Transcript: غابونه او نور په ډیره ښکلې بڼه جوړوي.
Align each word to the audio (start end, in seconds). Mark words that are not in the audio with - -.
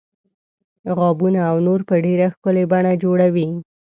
غابونه 0.97 1.39
او 1.49 1.57
نور 1.67 1.79
په 1.89 1.95
ډیره 2.05 2.25
ښکلې 2.33 2.63
بڼه 2.71 2.91
جوړوي. 3.03 3.47